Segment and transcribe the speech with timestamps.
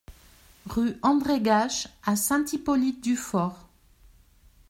[0.65, 3.69] Rue André Gaches à Saint-Hippolyte-du-Fort